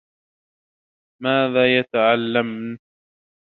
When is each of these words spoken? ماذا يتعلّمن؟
ماذا 1.23 1.77
يتعلّمن؟ 1.79 2.77